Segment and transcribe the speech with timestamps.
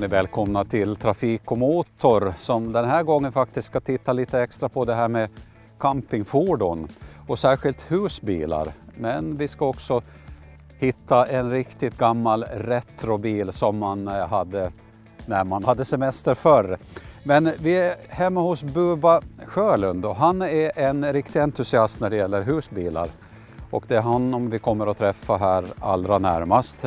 [0.00, 4.68] ni välkomna till Trafik och Motor som den här gången faktiskt ska titta lite extra
[4.68, 5.28] på det här med
[5.78, 6.88] campingfordon
[7.26, 8.72] och särskilt husbilar.
[8.96, 10.02] Men vi ska också
[10.78, 14.72] hitta en riktigt gammal retrobil som man eh, hade
[15.26, 16.78] när man hade semester förr.
[17.22, 22.16] Men vi är hemma hos Buba Sjölund och han är en riktig entusiast när det
[22.16, 23.08] gäller husbilar.
[23.70, 26.84] Och det är honom vi kommer att träffa här allra närmast.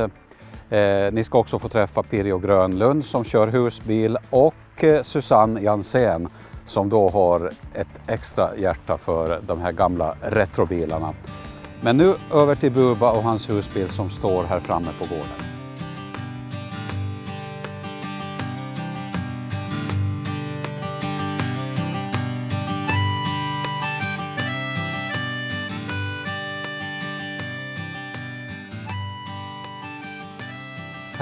[0.73, 6.29] Eh, ni ska också få träffa Pirjo Grönlund som kör husbil och eh, Susanne Jansén
[6.65, 11.13] som då har ett extra hjärta för de här gamla retrobilarna.
[11.81, 15.52] Men nu över till Buba och hans husbil som står här framme på gården.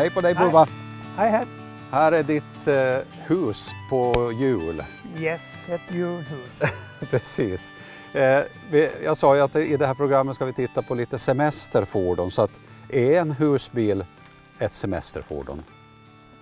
[0.02, 0.68] Hej på dig Buba!
[1.18, 1.46] Hej, hej.
[1.92, 4.84] Här är ditt eh, hus på hjul.
[5.18, 6.62] Yes, ett julhus.
[7.10, 7.72] Precis.
[8.14, 8.40] Eh,
[8.72, 12.32] vi, jag sa ju att i det här programmet ska vi titta på lite semesterfordon.
[12.32, 12.52] Så att
[12.90, 14.06] är en husbil
[14.60, 15.64] ett semesterfordon?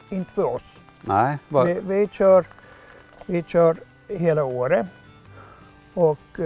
[0.10, 0.80] Inte för oss.
[1.02, 2.46] Nej, va, Vi, vi, kör,
[3.26, 4.88] vi kör hela året.
[6.00, 6.46] Och eh,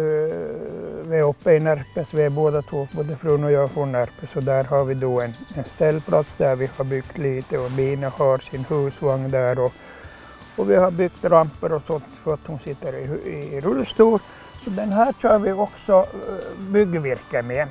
[1.04, 4.36] vi är uppe i Närpes, vi är båda två, både frun och jag från Närpes.
[4.36, 8.10] Och där har vi då en, en ställplats där vi har byggt lite och Bina
[8.10, 9.60] har sin husvagn där.
[9.60, 9.74] Och,
[10.56, 14.20] och vi har byggt ramper och sånt för att hon sitter i, i rullstol.
[14.64, 17.68] Så den här kör vi också eh, byggvirke med.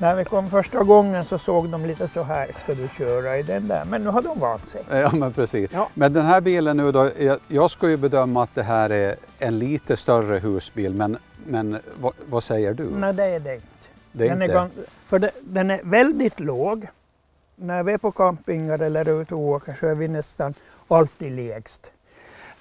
[0.00, 3.42] När vi kom första gången så såg de lite så här, ska du köra i
[3.42, 3.84] den där?
[3.84, 4.82] Men nu har de vant sig.
[4.90, 5.70] ja, men precis.
[5.72, 5.88] Ja.
[5.94, 9.16] Men den här bilen nu då, jag, jag ska ju bedöma att det här är
[9.38, 10.94] en lite större husbil.
[10.94, 12.90] Men, men vad, vad säger du?
[12.90, 13.66] Nej, det är det inte.
[14.12, 14.58] det är den, inte...
[14.58, 14.68] är,
[15.06, 16.88] för det, den är väldigt låg.
[17.56, 20.54] När vi är på campingar eller ute och åker så är vi nästan
[20.88, 21.90] alltid lägst.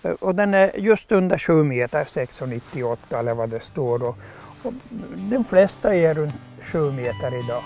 [0.04, 4.04] Eh, Och den är just under 7 meter, 6,98 eller vad det står.
[4.04, 4.18] Och,
[4.64, 4.74] och
[5.16, 6.34] de flesta är runt
[6.72, 7.64] 7 meter idag.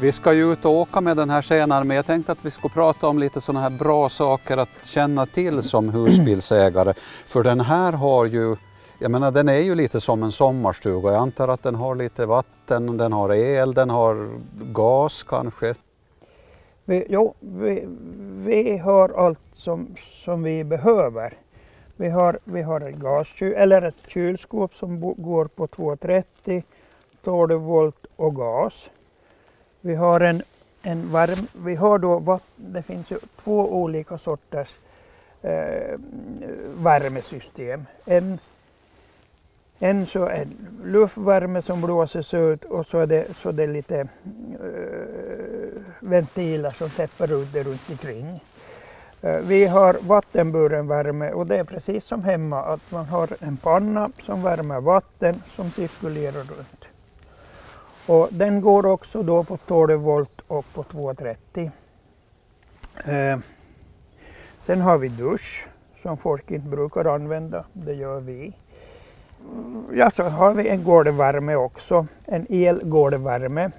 [0.00, 2.50] Vi ska ju ut och åka med den här senare men jag tänkte att vi
[2.50, 6.94] ska prata om lite sådana här bra saker att känna till som husbilsägare.
[7.26, 8.56] För den här har ju,
[8.98, 11.12] jag menar den är ju lite som en sommarstuga.
[11.12, 14.40] Jag antar att den har lite vatten, den har el, den har
[14.72, 15.74] gas kanske.
[16.90, 17.84] Vi, jo, vi,
[18.36, 21.34] vi har allt som, som vi behöver.
[21.96, 26.62] Vi har, vi har ett gaskyl, eller ett kylskåp som bo, går på 230,
[27.24, 28.90] 12 volt och gas.
[29.80, 30.42] Vi har en,
[30.82, 34.68] en varm, vi har då det finns ju två olika sorters
[35.42, 35.98] eh,
[36.76, 37.86] värmesystem.
[38.04, 38.38] En,
[39.82, 40.46] en så är
[40.84, 44.06] luftvärme som blåses ut och så är det, så det är lite eh,
[46.00, 48.44] ventiler som täpper ut det runt omkring.
[49.22, 53.56] Eh, Vi har vattenburen värme och det är precis som hemma att man har en
[53.56, 56.84] panna som värmer vatten som cirkulerar runt.
[58.06, 61.70] Och den går också då på 12 volt och på 230.
[63.04, 63.38] Eh,
[64.62, 65.66] sen har vi dusch
[66.02, 68.54] som folk inte brukar använda, det gör vi.
[69.92, 73.70] Ja, så har vi en gårdvärme också, en elgårdvärme.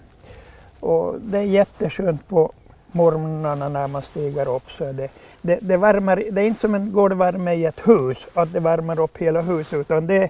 [0.79, 2.51] Och det är jätteskönt på
[2.91, 4.71] morgnarna när man stiger upp.
[4.71, 5.09] Så det,
[5.41, 8.99] det, det, värmer, det är inte som en gårdvärme i ett hus, att det värmer
[8.99, 10.29] upp hela huset, utan det är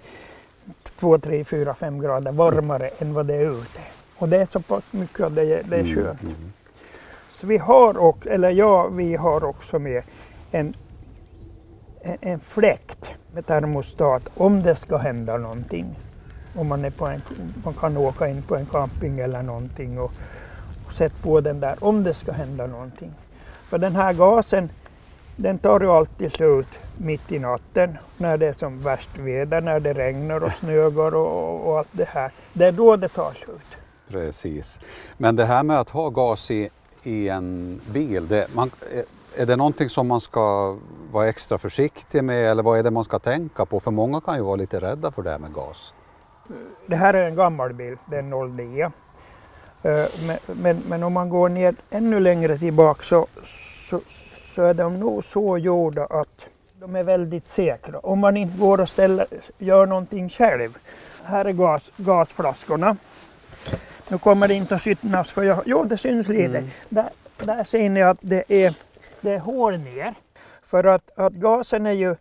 [0.99, 3.79] 2, 3, 4, 5 grader varmare än vad det är ute.
[4.17, 6.23] Och det är så pass mycket att det, det är skönt.
[6.23, 6.53] Mm, mm.
[7.33, 10.03] Så vi har, och, eller ja, vi har också med
[10.51, 10.73] en,
[12.01, 15.99] en, en fläkt med termostat om det ska hända någonting.
[16.55, 17.21] Om man, är på en,
[17.63, 20.11] man kan åka in på en camping eller någonting och,
[20.87, 23.11] och sätta på den där om det ska hända någonting.
[23.61, 24.69] För den här gasen
[25.35, 26.67] den tar ju alltid slut
[26.97, 31.67] mitt i natten när det är som värst väder, när det regnar och snöar och,
[31.67, 32.31] och allt det här.
[32.53, 33.77] Det är då det tar slut.
[34.07, 34.79] Precis.
[35.17, 36.69] Men det här med att ha gas i,
[37.03, 39.03] i en bil, det, man, eh,
[39.35, 40.77] är det någonting som man ska
[41.11, 43.79] vara extra försiktig med eller vad är det man ska tänka på?
[43.79, 45.93] För många kan ju vara lite rädda för det här med gas.
[46.85, 48.83] Det här är en gammal bil, det är en 09.
[48.83, 48.91] Eh,
[50.27, 53.27] Men, men, men om man går ner ännu längre tillbaka så,
[53.89, 54.01] så,
[54.55, 56.45] så är de nog så gjorda att
[56.79, 57.99] de är väldigt säkra.
[57.99, 59.25] Om man inte går och ställer,
[59.57, 60.77] gör någonting själv.
[61.23, 62.97] Här är gas, gasflaskorna.
[64.07, 66.57] Nu kommer det inte att synas för jag, jo det syns lite.
[66.57, 66.69] Mm.
[66.89, 68.73] Där, där ser ni att det är,
[69.21, 70.15] det är hål ner.
[70.63, 72.15] För att, att gasen är ju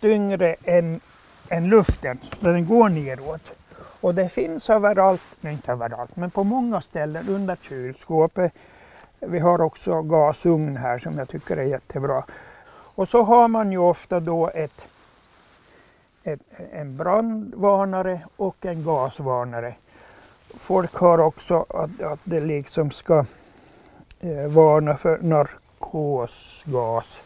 [0.00, 1.00] tyngre än,
[1.48, 3.52] än luften, så den går neråt.
[4.00, 8.52] Och det finns överallt, nej inte överallt, men på många ställen under kylskåpet.
[9.20, 12.24] Vi har också gasugn här som jag tycker är jättebra.
[12.94, 14.84] Och så har man ju ofta då ett,
[16.22, 16.40] ett,
[16.72, 19.74] en brandvarnare och en gasvarnare.
[20.58, 23.24] Folk har också att, att det liksom ska
[24.20, 25.18] eh, varna för
[25.82, 27.22] narkosgas.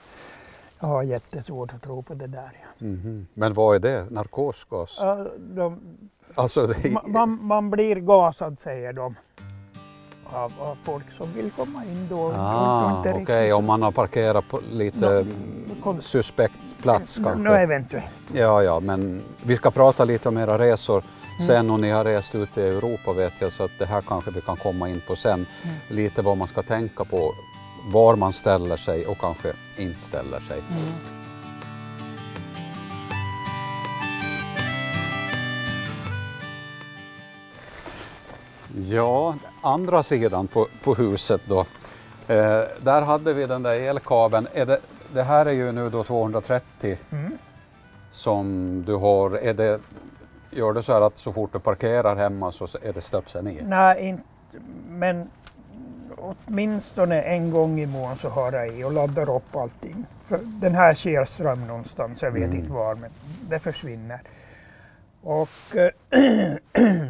[0.81, 2.50] Jag har jättesvårt att tro på det där.
[2.62, 2.87] Ja.
[2.87, 3.26] Mhm.
[3.35, 4.11] Men vad är det?
[4.11, 4.99] Narkosgas?
[5.00, 5.81] Ja, de,
[6.35, 9.14] Alltså, det, ma- man, man blir gasad säger de.
[10.32, 12.32] Av, av folk som vill komma in då.
[12.37, 15.26] ah, okej, riktigt- om man har parkerat på lite
[15.82, 17.43] Kon- suspekt plats kanske.
[17.43, 18.05] nå, eventuellt.
[18.35, 21.03] Ja, ja, men vi ska prata lite om era resor
[21.35, 21.47] Mm.
[21.47, 24.31] sen och ni har rest ut i Europa vet jag så att det här kanske
[24.31, 25.47] vi kan komma in på sen.
[25.62, 25.76] Mm.
[25.88, 27.35] Lite vad man ska tänka på,
[27.93, 30.59] var man ställer sig och kanske inte ställer sig.
[30.59, 30.93] Mm.
[38.77, 41.61] Ja, andra sidan på, på huset då.
[42.29, 44.49] Eh, där hade vi den där elkabeln.
[44.55, 44.81] Är det,
[45.15, 47.39] det här är ju nu då 230 Mm.
[48.11, 49.31] som du har.
[49.31, 49.81] Är det,
[50.50, 53.61] gör du så här att så fort du parkerar hemma så är det stöpseln i?
[53.62, 54.23] Nej, inte,
[54.89, 55.31] men
[56.34, 60.06] åtminstone en gång i månaden så har jag i och laddar upp allting.
[60.25, 62.56] För den här sker ström någonstans, jag vet Mm.
[62.56, 63.11] inte var, men
[63.49, 64.20] det försvinner.
[65.23, 65.49] Och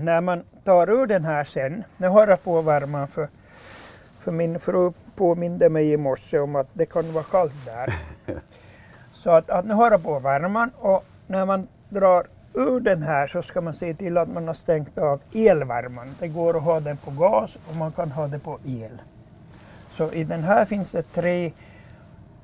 [0.02, 3.28] när man tar ur den här sen, nu har jag på värmen för,
[4.20, 7.94] för min fru påminde mig i morse om att det kan vara kallt där.
[9.12, 12.26] så att, att nu har jag på värmen och när man drar
[12.56, 16.14] ur den här så ska man se till att man har stängt av elvärmen.
[16.19, 19.00] Det går att ha den på gas och man kan ha det på el.
[19.93, 21.53] Så i den här finns det tre,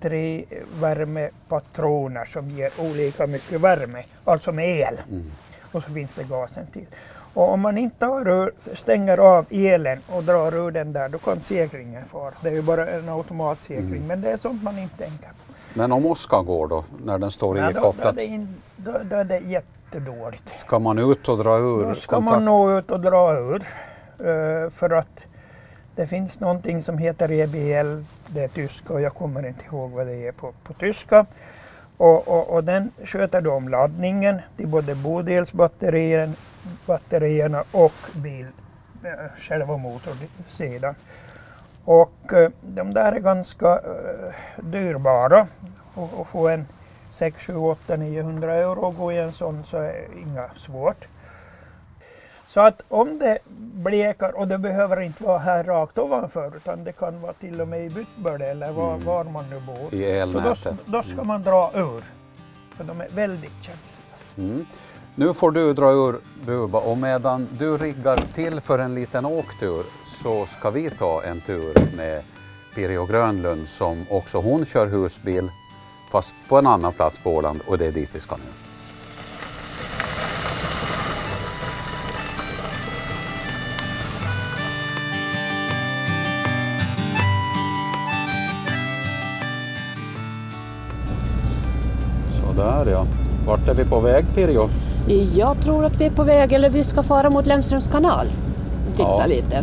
[0.01, 0.45] tre
[0.81, 5.01] värmepatroner som ger olika mycket värme, alltså med el.
[5.11, 5.31] Mm.
[5.73, 6.87] Och så finns det gasen till.
[7.35, 11.19] Och om man inte har ur, stänger av elen och drar ur den där, då
[11.19, 12.33] kan säkringen fara.
[12.43, 14.07] Det är ju bara en automatsäkring, Mm.
[14.07, 15.35] men det är sånt man inte tänker på.
[15.75, 18.49] Men om åskan går då, när den står Nej, då, då, är ikopplad, det in,
[18.77, 19.41] då, då är det
[19.95, 20.55] jättedåligt.
[20.55, 22.35] ska man ut och dra ur Då ska kontakt?
[22.35, 23.63] man nå ut och dra ur.
[24.19, 25.21] eh, för att
[25.95, 30.07] det finns någonting som heter EBL, det är tyska och jag kommer inte ihåg vad
[30.07, 31.27] det är på, på tyska.
[31.97, 36.37] Och, och, och den sköter då om laddningen till både bodelsbatterien,
[36.87, 38.47] batterierna och bil,
[39.05, 40.95] eh, själva motorsidan.
[41.85, 43.81] Och eh, de där är ganska
[44.57, 45.47] dyrbara.
[45.95, 46.67] Och få en
[47.13, 51.05] 6, 7, 8, 900 euro och gå i en sån så är inga svårt.
[52.49, 53.39] Så att om det
[53.75, 57.69] blekar, och det behöver inte vara här rakt ovanför utan det kan vara till och
[57.69, 59.05] med i Byttböle eller var, Mm.
[59.07, 59.95] var man nu bor.
[59.95, 60.75] I Så då, elnätet?
[60.85, 62.03] då ska man dra ur.
[62.77, 64.49] För de är väldigt känsliga.
[64.53, 64.67] Mm.
[65.15, 66.17] Nu får du dra ur
[66.47, 69.85] Buba och medan du riggar till för en liten åktur
[70.23, 72.23] så ska vi ta en tur med
[72.75, 75.51] Pirjo Grönlund som också hon kör husbil
[76.13, 78.43] fast på en annan plats på Åland och det är dit vi ska nu.
[92.47, 93.07] Sådär ja.
[93.47, 94.69] Vart är vi på väg Pirjo?
[95.35, 98.27] Jag tror att vi är på väg, eller vi ska fara mot Lemströms kanal.
[98.91, 99.27] och Titta Ja.
[99.27, 99.63] lite.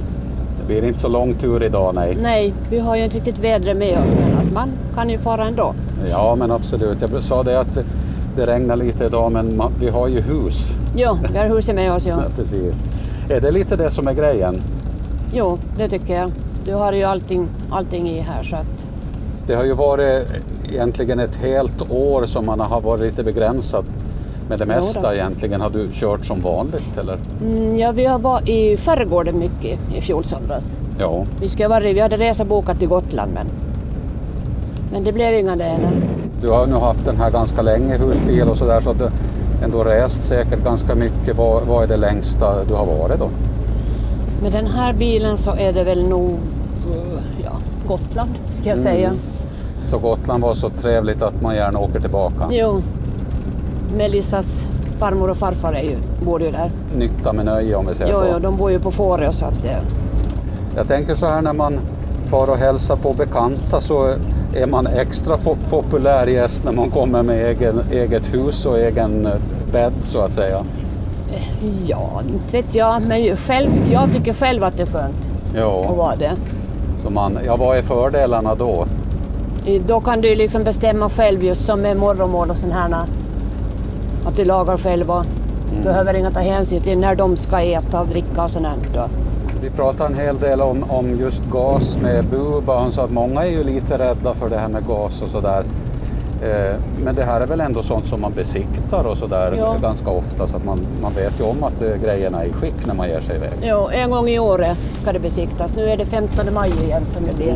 [0.59, 2.17] Det blir inte så lång tur idag nej.
[2.21, 5.73] Nej, vi har ju inte riktigt vädret med oss men man kan ju fara ändå.
[6.11, 6.97] Ja men absolut.
[7.01, 7.77] Jag sa det att
[8.35, 10.71] det regnar lite idag men vi har ju hus.
[10.95, 12.05] Jo, vi har huset med oss.
[12.07, 12.83] Ja, precis.
[13.29, 14.61] Är det lite det som är grejen?
[15.33, 16.31] jo, det tycker jag.
[16.65, 18.87] Du har ju allting, allting i här så att
[19.47, 20.27] Det har ju varit
[20.69, 23.85] egentligen ett helt år som man har varit lite begränsad
[24.49, 25.61] med det mesta egentligen.
[25.61, 27.17] Har du kört som vanligt eller?
[27.41, 30.77] mm, ja, vi har varit i skärgården mycket i fjol somras.
[30.99, 31.25] Ja.
[31.41, 33.47] Vi, skulle ha varit, vi hade resa bokat till Gotland men,
[34.91, 35.89] men det blev inga det heller.
[36.41, 39.09] Du har nu haft den här ganska länge, husbil och sådär, så att du
[39.63, 41.37] ändå rest säkert ganska mycket.
[41.37, 43.29] Vad, vad är det längsta du har varit då?
[44.41, 46.29] Med den här bilen så är det väl nog
[46.93, 47.51] eh, ja,
[47.87, 48.83] Gotland ska jag Mm.
[48.93, 49.11] säga.
[49.81, 52.47] Så Gotland var så trevligt att man gärna åker tillbaka.
[52.51, 52.81] Jo,
[53.97, 54.67] Melissas
[54.99, 56.71] farmor och farfar är ju, bor ju där.
[56.97, 58.25] Nytta med nöje om vi säger Jo, så.
[58.33, 59.77] jo, de bor ju på Fårö så att det...
[60.75, 61.79] Jag tänker så här när man
[62.25, 64.13] far och hälsar på bekanta så
[64.55, 69.25] är man extra po- populär gäst när man kommer med egen, eget hus och egen
[69.25, 69.31] eh,
[69.71, 70.63] bädd så att säga.
[71.87, 73.01] Ja, inte vet jag.
[73.01, 75.15] Men själv, jag tycker själv att det är skönt
[75.51, 76.31] att Ja, vara det.
[77.03, 78.85] så man, ja, vad är fördelarna då?
[79.65, 82.95] I- Då kan du liksom bestämma själv just som med morgonmål och sån här.
[84.25, 85.23] Att du lagar själv och
[85.83, 88.67] behöver inga ta hänsyn till när de ska äta och dricka och sånt.
[88.93, 89.01] då.
[89.61, 92.79] Vi pratade en hel del om, om just gas med Buba.
[92.79, 95.63] Han sa att många är ju lite rädda för det här med gas och sådär.
[96.43, 99.75] Eh, men det här är väl ändå sånt som man besiktar och sådär Ja.
[99.81, 102.85] ganska ofta så att man, man vet ju om att eh, grejerna är i skick
[102.87, 103.51] när man ger sig iväg.
[103.61, 105.75] Jo, en gång i året ska det besiktas.
[105.75, 107.55] Nu är det 15 maj igen som det blir.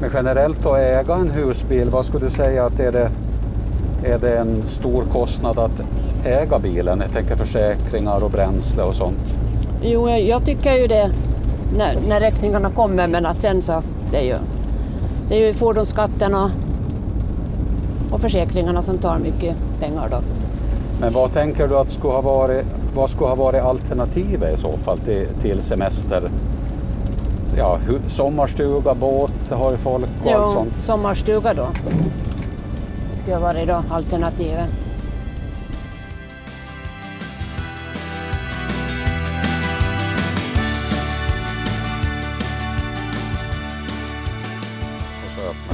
[0.00, 3.10] Men generellt att äga en husbil, vad skulle du säga att är det,
[4.04, 5.80] är det en stor kostnad att
[6.24, 7.00] äga bilen?
[7.00, 9.18] Jag tänker försäkringar och bränsle och sånt.
[9.82, 11.10] Jo, jag- tycker ju det
[11.76, 14.34] när, när räkningarna kommer men att sen så, det är ju,
[15.28, 16.50] det är ju fordonsskatten och,
[18.10, 20.16] och försäkringarna som tar mycket pengar då.
[21.00, 24.76] Men vad tänker du att skulle ha varit, vad skulle ha varit alternativet i så
[24.76, 26.30] fall till, till semester?
[27.56, 30.72] Ja, sommarstuga, båt har ju folk och allt Jo, sånt.
[30.84, 31.66] sommarstuga då.
[33.22, 34.66] Skulle ha varit då alternativet.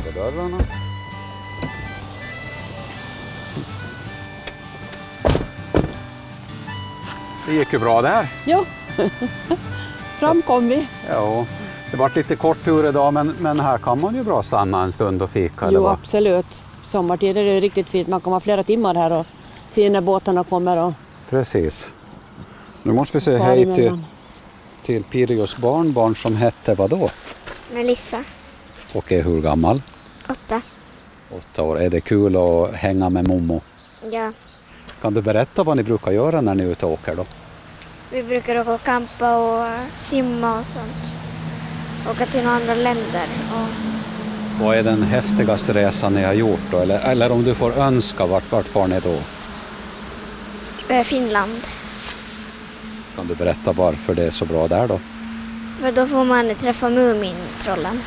[0.07, 0.59] Och så öppnar vi dörrarna.
[7.47, 8.29] Det gick ju bra där.
[8.47, 8.65] Jo,
[10.19, 10.87] fram kom vi.
[11.09, 11.47] Ja,
[11.91, 14.93] det vart lite kort tur idag men, men här kan man ju bra stanna en
[14.93, 15.71] stund och fika.
[15.71, 16.47] Jo, absolut.
[16.85, 18.09] Sommartid är det riktigt fint.
[18.09, 19.27] Man kan vara flera timmar här och
[19.69, 20.77] se när båtarna kommer.
[20.77, 20.93] Och
[21.31, 21.91] Precis.
[22.83, 23.99] Nu måste vi säga hej till,
[24.83, 27.11] till Pirjos barnbarn som hette vad då?
[27.73, 28.25] Melissa,
[28.93, 29.81] Och är hur gammal?
[30.29, 30.63] Åtta.
[31.31, 31.81] Åtta år.
[31.81, 33.61] Är det kul att hänga med Momo?
[34.11, 34.33] Ja,
[35.03, 37.25] Kan du berätta vad ni brukar göra när ni är ute och åker då?
[38.11, 39.67] vi brukar åka och campa och
[39.97, 41.17] simma och sånt.
[42.11, 43.27] Åka till några andra länder.
[43.53, 43.69] Och
[44.65, 46.79] Vad är den häftigaste resan ni har gjort då?
[46.79, 49.19] Eller, eller om du får önska, vart, vart far ni då?
[50.95, 51.61] eh, Finland.
[53.17, 55.01] Kan du berätta varför det är så bra där då?
[55.81, 58.01] För då får man träffa Mumintrollen.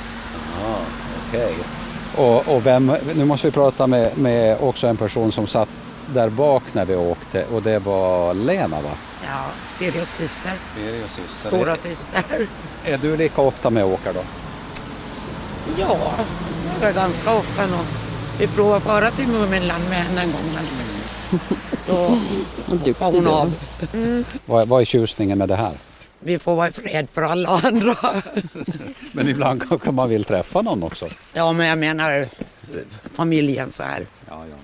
[1.27, 1.55] Okej.
[2.17, 5.69] Och, och vem, nu måste vi prata med, med också en person som satt
[6.13, 8.91] där bak när vi åkte och det var Lena va?
[9.25, 9.45] Ja,
[9.79, 10.51] Birgers syster.
[10.75, 11.49] Birgos syster.
[11.49, 12.47] Stora syster.
[12.85, 14.19] Är, är du lika ofta med och åker då?
[15.77, 15.97] Ja,
[16.81, 17.85] det är ganska ofta nog.
[18.39, 20.57] Vi provade fara till Muminland med henne en gång.
[21.87, 21.93] Då
[22.99, 23.53] var hon av.
[24.45, 25.73] Vad, vad är tjusningen med det här?
[26.19, 27.95] Vi får vara i fred för alla andra.
[29.11, 31.07] Men ibland kanske man vill träffa någon också.
[31.33, 32.27] Ja, men jag menar
[33.13, 34.07] familjen så här.
[34.29, 34.55] Ja, ja.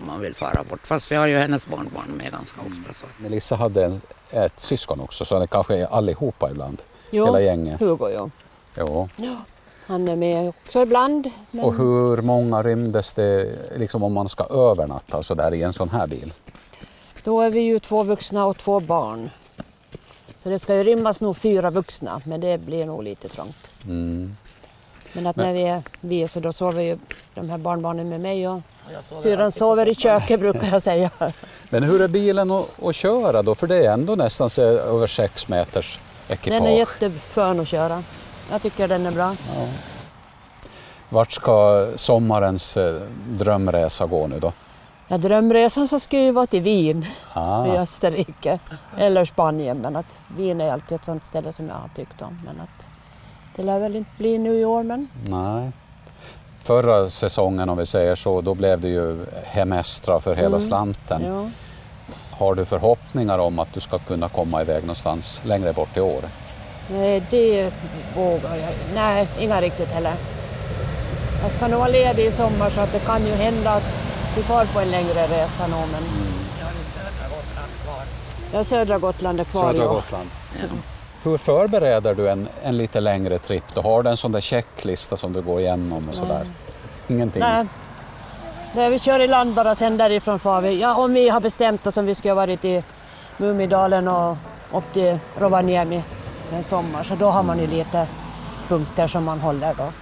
[0.00, 0.86] Om man vill fara bort.
[0.86, 2.94] Fast vi har ju hennes barnbarn med ganska ofta.
[2.94, 3.18] Så att.
[3.22, 6.82] Melissa hade en, ett syskon också, så det kanske är allihopa ibland.
[7.10, 7.80] Jo, Hela gänget.
[7.80, 8.30] Hugo, ja.
[8.76, 9.36] Ja.
[9.86, 11.30] Han är med också ibland.
[11.50, 15.72] Men Och hur många rymdes det liksom om man ska övernatta så där i en
[15.72, 16.32] sån här bil?
[17.24, 19.30] Då är vi ju två vuxna och två barn.
[20.42, 23.68] Så det ska ju rymmas nog fyra vuxna, men det blir nog lite trångt.
[23.86, 24.36] Mm.
[25.12, 26.98] Men att när vi är vi så då sover ju
[27.34, 28.60] de här barnbarnen med mig och
[29.22, 31.10] syrran sover i köket brukar jag säga.
[31.70, 33.54] Men hur är bilen att, att köra då?
[33.54, 36.60] För det är ändå nästan så över sex meters ekipage.
[36.60, 38.02] Den är jätteskön att köra.
[38.50, 39.36] Jag tycker den är bra.
[41.08, 44.52] Vart ska sommarens eh, drömresa gå nu då?
[45.12, 48.58] Ja, drömresan så ska ju vara till Wien i Ah, Österrike
[48.98, 49.78] eller Spanien.
[49.78, 52.40] Men att Wien är alltid ett sånt ställe som jag har tyckt om.
[52.44, 52.88] Men att
[53.56, 55.70] det lär väl inte bli nu i år men nej.
[56.62, 60.60] Förra säsongen om vi säger så, då blev det ju hemestra för hela Mm.
[60.60, 61.22] slanten.
[61.26, 61.50] ja.
[62.38, 66.24] Har du förhoppningar om att du ska kunna komma iväg någonstans längre bort i år?
[66.90, 67.72] Nej, det
[68.16, 70.14] vågar jag Nej, inga riktigt heller.
[71.42, 73.82] Jag ska nog vara ledig i sommar så att det kan ju hända att
[74.36, 75.80] vi får på en längre resa nog.
[75.92, 76.02] Men
[76.58, 78.04] Jag har ju södra Gotland kvar.
[78.52, 79.72] ja, södra Gotland är kvar.
[79.72, 79.92] Södra ja.
[79.92, 80.30] Gotland.
[81.22, 83.64] Hur förbereder du en, en lite längre tripp?
[83.74, 86.46] Du har du en sån där checklista som du går igenom och sådär?
[87.08, 87.40] Ingenting?
[87.40, 87.66] Nej.
[88.74, 90.80] Det vi kör i land bara, sen därifrån far vi.
[90.80, 92.82] Ja, om vi har bestämt oss om vi ska varit i
[93.36, 94.36] Mumidalen och
[94.72, 96.02] upp till Rovaniemi
[96.52, 98.06] en sommar så då har man ju lite
[98.68, 99.92] punkter som man håller då.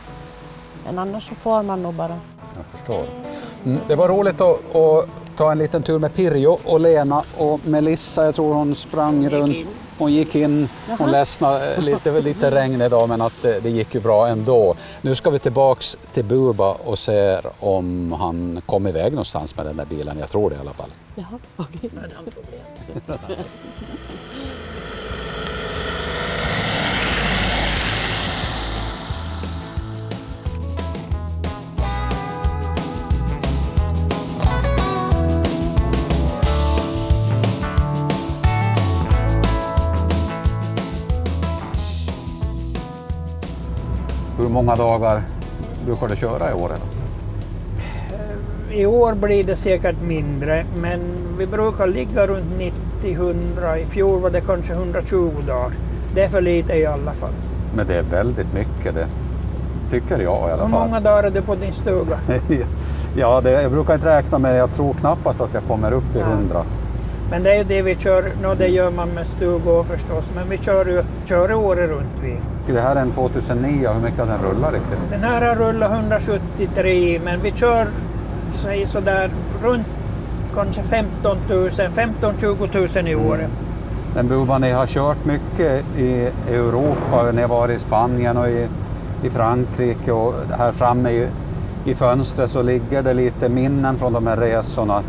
[0.85, 2.19] Men annars så får man nog bara.
[2.59, 3.05] Jag förstår.
[3.65, 7.61] Mm, det var roligt att, att ta en liten tur med Pirjo och Lena och
[7.67, 8.25] Melissa.
[8.25, 9.77] Jag tror hon sprang runt.
[9.99, 13.71] Hon gick in, hon ledsnade lite, det var lite regn idag men att det, det
[13.71, 14.75] gick ju bra ändå.
[15.03, 19.77] Nu ska vi tillbaks till Buba och se om han kom iväg någonstans med den
[19.77, 20.19] där bilen.
[20.19, 20.91] Jag tror det i alla fall.
[21.15, 21.91] Jaha, okej.
[22.95, 23.19] Utan
[44.59, 45.23] många dagar
[45.87, 46.67] brukar du köra i år?
[46.75, 46.87] Eller?
[48.81, 51.01] I år blir det säkert mindre, men
[51.39, 52.47] vi brukar ligga runt
[53.03, 53.77] 90-100.
[53.77, 55.71] I fjol var det kanske 120 dagar.
[56.15, 57.31] Det är för lite i alla fall.
[57.77, 59.07] Men det är väldigt mycket det.
[59.91, 60.89] Tycker jag i alla Hur fall.
[60.89, 62.19] många dagar är du på din stuga?
[63.17, 66.19] ja, det, jag brukar inte räkna men jag tror knappast att jag kommer upp i
[66.19, 66.27] Ja.
[66.27, 66.63] 100.
[67.31, 70.49] Men det är ju det vi kör, no, det gör man med stugor förstås, men
[70.51, 72.37] vi kör ju kör året runt vi.
[72.75, 74.99] Det här är en 2009, hur mycket har den rullat riktigt?
[75.11, 77.89] Den här har rullat 173, men vi kör
[78.63, 79.31] säg sådär
[79.63, 79.87] runt
[80.55, 83.51] kanske 15 000, 15-20 000 i året.
[84.15, 88.69] Men Bubba, ni har kört mycket i Europa, ni har varit i Spanien och i,
[89.23, 91.29] i Frankrike och här framme i,
[91.85, 95.03] i fönstret så ligger det lite minnen från de här resorna.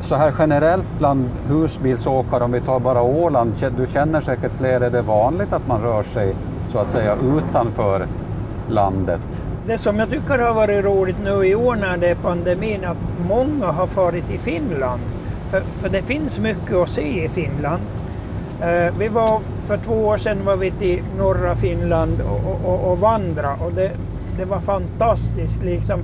[0.00, 4.90] Så här generellt bland husbilsåkare, om vi tar bara Åland, du känner säkert fler, är
[4.90, 6.34] det vanligt att man rör sig
[6.66, 8.06] så att säga utanför
[8.68, 9.20] landet?
[9.66, 13.28] Det som jag tycker har varit roligt nu i år när det är pandemin, att
[13.28, 15.00] många har farit till Finland.
[15.50, 17.82] För, för det finns mycket att se i Finland.
[18.60, 22.92] Eh, vi var, för två år sedan var vi till norra Finland och, och, och,
[22.92, 23.90] och och det,
[24.38, 25.62] det var fantastiskt.
[25.64, 26.00] Liksom.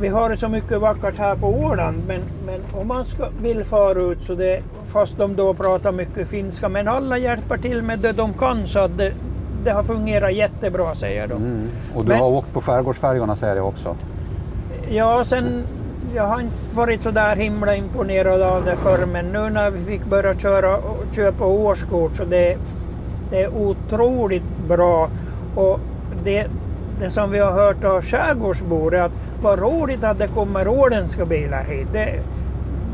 [0.00, 4.00] Vi har så mycket vackert här på Åland, men, men om man ska, vill fara
[4.00, 8.12] ut så det, fast de då pratar mycket finska, men alla hjälper till med det
[8.12, 9.12] de kan så att det,
[9.64, 11.34] det har fungerat jättebra säger de.
[11.34, 11.68] Mm.
[11.94, 13.96] Och du Men- har åkt på skärgårdsfärjorna säger jag också.
[14.88, 15.62] Ja, sen
[16.14, 19.84] jag har inte varit så där himla imponerad av det förr, men nu när vi
[19.84, 22.56] fick börja köra och köpa årskort så det,
[23.30, 25.08] det är otroligt bra.
[25.54, 25.80] Och
[26.24, 26.46] det,
[27.00, 29.12] det som vi har hört av skärgårdsbor är att
[29.46, 31.88] vad roligt att det kommer åländska bilar hit.
[31.92, 32.20] Det,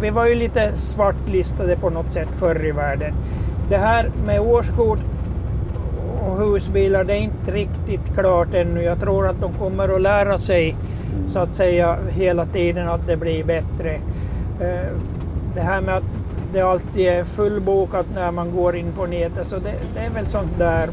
[0.01, 3.15] vi var ju lite svartlistade på något sätt förr i världen.
[3.69, 4.99] Det här med årskort
[6.27, 8.83] och husbilar, det är inte riktigt klart ännu.
[8.83, 10.77] Jag tror att de kommer att lära sig
[11.33, 13.95] så att säga hela tiden att det blir bättre.
[14.61, 14.93] Eh,
[15.55, 16.05] det här med att
[16.53, 20.27] det alltid är fullbokat när man går in på nätet, så det, det är väl
[20.27, 20.89] sånt där.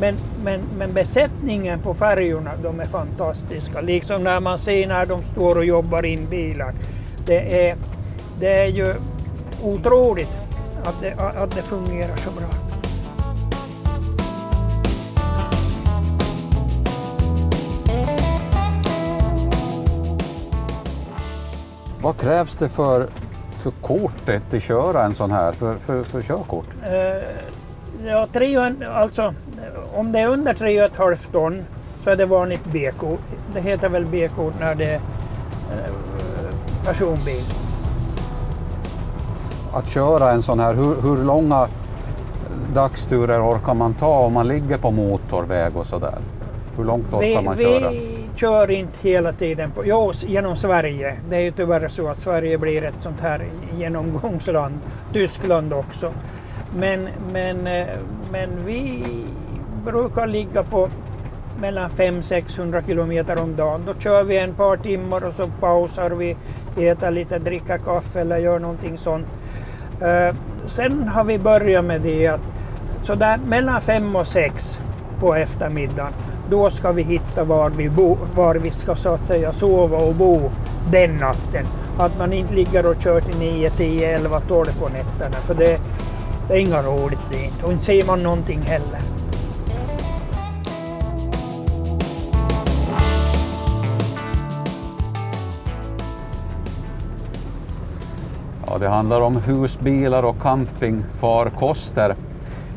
[0.00, 3.80] Men, men, men besättningen på färjorna, de är fantastiska.
[3.80, 6.74] Liksom när man ser när de står och jobbar in bilar.
[7.26, 7.76] Det är,
[8.40, 8.94] det är ju
[9.62, 10.32] otroligt
[10.84, 12.48] att det, att det fungerar så bra.
[22.02, 23.06] Vad krävs det för,
[23.62, 26.66] för kortet till köra en sån här, för, för, för körkort?
[26.82, 27.22] Eh,
[28.06, 28.26] ja,
[28.66, 29.34] en- alltså,
[29.96, 31.62] om det är under 3,5 ton
[32.04, 33.20] så är det vanligt B-kort.
[33.54, 35.92] Det heter väl B-kort när det är eh,
[36.84, 37.44] personbil.
[39.72, 41.68] Att köra en sån här, hur, hur långa
[42.74, 46.18] dagsturer orkar man ta om man ligger på motorväg och sådär?
[46.76, 47.90] Hur långt orkar Vi, man köra?
[47.90, 51.16] vi kör inte hela tiden på, jo, genom Sverige.
[51.30, 53.46] Det är ju tyvärr så att Sverige blir ett sånt här
[53.78, 54.74] genomgångsland.
[55.12, 56.12] Tyskland också.
[56.78, 57.86] Men, men, eh,
[58.32, 59.04] men vi
[59.86, 60.88] brukar ligga på
[61.60, 63.82] mellan 500-600 kilometer om dagen.
[63.86, 66.36] Då kör vi en par timmar och så pausar vi,
[66.76, 69.26] äter lite, dricker kaffe eller gör någonting sånt.
[70.00, 70.34] Eh,
[70.66, 72.40] sen har vi börjat med det att
[73.02, 74.78] så där mellan fem och sex
[75.20, 76.12] på eftermiddagen,
[76.50, 80.14] då ska vi hitta var vi, bo, var vi ska så att säga sova och
[80.14, 80.50] bo
[80.90, 81.66] den natten.
[81.98, 85.36] Att man inte ligger och kör till 9, 10, 11, 12 på nätterna.
[85.46, 85.80] För det,
[86.48, 87.66] det är inga roligt det inte.
[87.66, 89.00] Och inte ser man någonting heller.
[98.76, 102.14] Ja, det handlar om husbilar och campingfarkoster.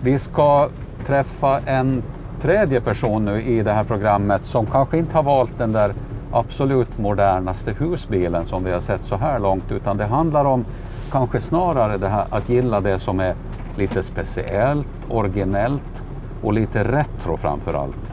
[0.04, 0.70] Vi ska
[1.06, 2.04] träffa en
[2.42, 5.94] tredje person nu i det här programmet som kanske inte har valt den där
[6.32, 10.66] absolut modernaste husbilen som vi har sett så här långt, utan det handlar om
[11.12, 13.36] kanske snarare det här att gilla det som är
[13.78, 16.04] lite speciellt, originellt
[16.44, 18.12] och lite retro framför allt.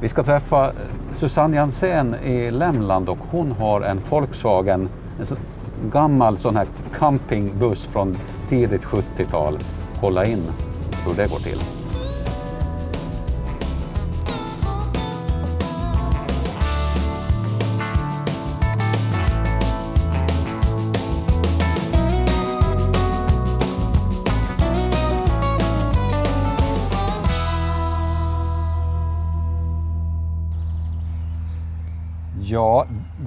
[0.00, 0.70] Vi ska träffa
[1.12, 4.88] Susanne Jansén i Lämland och hon har en Volkswagen,
[5.20, 5.26] en
[5.92, 6.66] gammal sån här
[6.98, 8.16] campingbuss från
[8.48, 9.58] tidigt 70-tal.
[10.00, 10.42] Kolla in
[11.06, 11.77] hur det går till.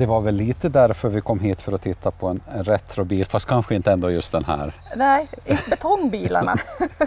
[0.02, 3.26] Det var väl lite därför vi kom hit för att titta på en, en retrobil,
[3.26, 4.74] fast kanske inte ändå just den här.
[4.96, 6.56] Nej, inte betongbilarna.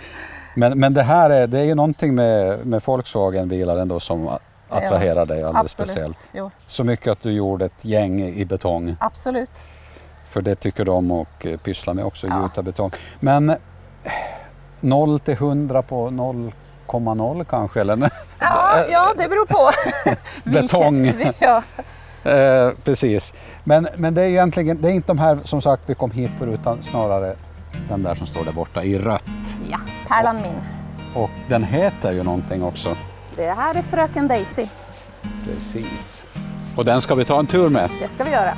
[0.57, 4.43] Men, men det här är, det är ju någonting med, med Volkswagen-bilar ändå som att,
[4.69, 5.91] attraherar dig alldeles Absolut.
[5.91, 6.31] speciellt.
[6.33, 8.97] Jo, Så mycket att du gjorde ett gäng i betong.
[9.01, 9.51] absolut.
[10.29, 12.43] För det tycker de och eh, pyssla med också, Ja.
[12.43, 12.91] gjuta betong.
[13.21, 13.57] Men eh,
[14.81, 17.81] 0 till 100 på 0,0 kanske?
[17.81, 18.11] Eller?
[18.39, 19.71] Ja, ja det beror på.
[20.51, 21.13] Betong.
[21.39, 21.63] Ja.
[22.25, 23.33] Eh, precis.
[23.65, 26.31] Men, men det är egentligen, det är inte de här som sagt vi kom hit
[26.39, 27.37] för utan snarare
[27.89, 29.25] den där som står där borta i rött.
[29.71, 30.61] ja, pärlan min.
[31.15, 32.97] Och den heter ju någonting också.
[33.37, 34.67] Det här är Fröken Daisy.
[35.47, 36.25] Precis.
[36.77, 37.91] Och den ska vi ta en tur med.
[38.01, 38.53] Det ska vi göra.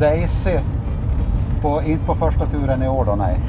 [0.00, 0.58] Daisy.
[1.62, 3.40] På, inte på första turen i år då, nej.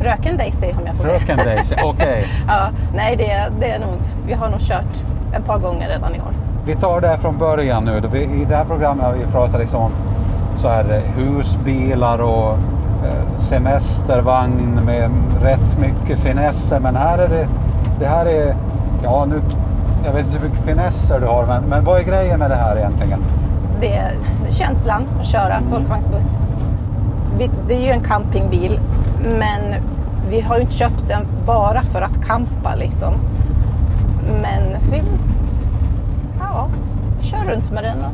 [0.00, 1.04] Fröken Daisy om jag får.
[1.04, 2.26] Fröken Daisy, okej.
[2.48, 3.90] Ja, nej, det, det är nog,
[4.26, 5.02] vi har nog kört
[5.36, 6.32] ett par gånger redan i år.
[6.66, 8.02] Vi tar det här från början nu.
[8.12, 9.90] Vi, I det här programmet har vi pratat liksom om
[10.54, 12.52] så här, eh, husbilar och
[13.06, 15.10] eh, semestervagn med
[15.42, 16.80] rätt mycket finesser.
[16.80, 17.48] Men här är det,
[17.98, 18.54] det här är,
[19.02, 19.40] ja nu,
[20.04, 22.56] jag vet inte hur mycket finesser du har, men, men vad är grejen med det
[22.56, 23.24] här egentligen?
[23.80, 24.14] Det är
[24.50, 26.26] känslan att köra folkvagnsbuss.
[27.68, 28.80] Det är ju en campingbil,
[29.24, 29.82] men
[30.30, 33.14] vi har ju inte köpt den bara för att campa liksom.
[34.42, 35.02] Men vi
[36.40, 36.68] ja,
[37.20, 38.12] kör runt med den och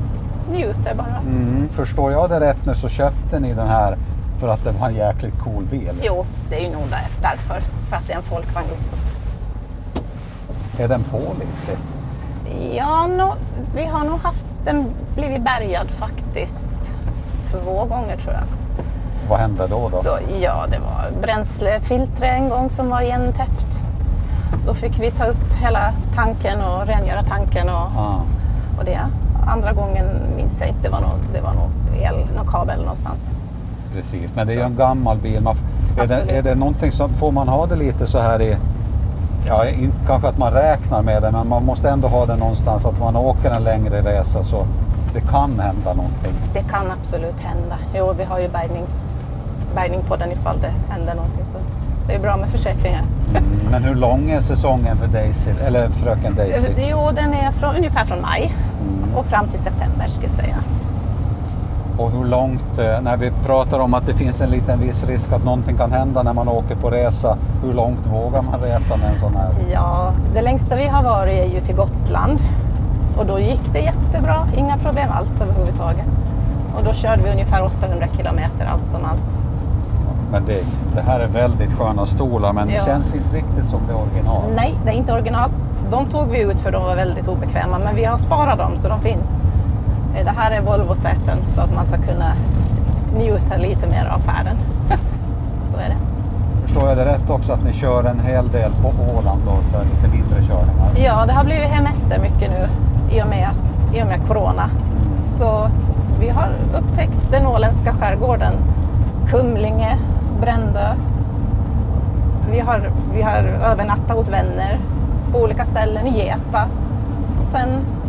[0.52, 1.18] njuter bara.
[1.18, 3.96] Mm, förstår jag det rätt nu så köpte ni den här
[4.40, 6.00] för att det var en jäkligt cool bil.
[6.02, 7.60] Jo, det är ju nog där, därför.
[7.60, 8.98] För att det är en folkvagn liksom.
[10.78, 11.78] Är den på lite?
[12.76, 13.34] Ja, nå,
[13.74, 16.68] vi har nog haft den blivit bärgad faktiskt
[17.50, 18.42] två gånger tror jag.
[19.28, 19.88] Vad hände då?
[19.92, 20.02] då?
[20.02, 23.82] Så, ja, det var bränslefiltret en gång som var igentäppt.
[24.66, 28.20] Då fick vi ta upp hela tanken och rengöra tanken och, Ah,
[28.78, 29.00] och det.
[29.46, 31.70] Andra gången minns jag inte, det var nog, det var nog
[32.02, 33.30] el, någon kabel någonstans.
[33.92, 35.40] precis, men det är ju en gammal bil.
[35.42, 35.56] Man,
[35.98, 38.56] är, det, är det någonting som, får man ha det lite så här i,
[39.46, 42.86] ja inte kanske att man räknar med det, men man måste ändå ha det någonstans
[42.86, 44.66] att man åker en längre resa så
[45.14, 46.32] det kan hända någonting.
[46.54, 47.78] Det kan absolut hända.
[47.94, 49.14] Jo, vi har ju bärgnings,
[49.74, 51.44] bärgning på den ifall det händer någonting.
[51.44, 51.58] Så
[52.08, 53.02] det är bra med försäkringar.
[53.30, 56.68] Mm, men hur lång är säsongen för Daisy, eller Fröken Daisy?
[56.90, 59.16] Jo, den är från, ungefär från maj Mm.
[59.16, 60.56] och fram till september ska jag säga.
[61.98, 65.32] Och hur långt, eh, när vi pratar om att det finns en liten viss risk
[65.32, 69.14] att någonting kan hända när man åker på resa, hur långt vågar man resa med
[69.14, 69.48] en sån här?
[69.72, 72.40] Ja, det längsta vi har varit är ju till Gotland
[73.18, 76.06] och då gick det jättebra, inga problem alls överhuvudtaget.
[76.78, 79.38] Och då körde vi ungefär 800 kilometer allt som allt.
[80.32, 80.60] Men det,
[80.94, 82.84] det här är väldigt sköna stolar men det Ja.
[82.84, 84.42] känns inte riktigt som det original.
[84.56, 85.50] Nej, det är inte original.
[85.90, 88.88] De tog vi ut för de var väldigt obekväma, men vi har sparat dem så
[88.88, 89.42] de finns.
[90.16, 92.32] Eh, Det här är Volvo-säten så att man ska kunna
[93.16, 94.56] njuta lite mer av färden.
[95.70, 95.96] så är det.
[96.62, 99.84] Förstår jag det rätt också att ni kör en hel del på Åland då för
[99.84, 100.88] lite mindre körningar?
[100.96, 102.68] Ja, det har blivit hemester mycket nu
[103.16, 103.48] i och med,
[103.94, 104.70] i och med Corona.
[105.38, 105.68] Så
[106.20, 106.48] vi har
[106.78, 108.52] upptäckt den åländska skärgården.
[109.28, 109.98] Kumlinge,
[110.40, 110.94] Brändö.
[112.50, 114.78] Vi har, vi har övernattat hos vänner
[115.32, 116.66] på olika ställen i Geta.
[117.42, 117.68] Sen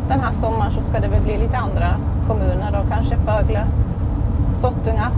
[0.10, 1.88] den här sommaren så ska det väl bli lite andra
[2.28, 3.64] kommuner då, kanske Fögle,
[4.56, 5.12] Sottunga,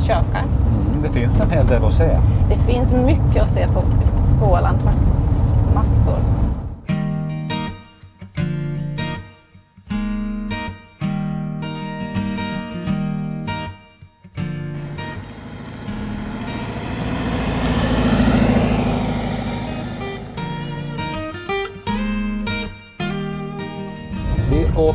[0.00, 0.44] Kökar.
[0.44, 2.18] Mm, det finns en hel del att se.
[2.48, 3.82] Det finns mycket att se på,
[4.40, 5.25] på Åland faktiskt.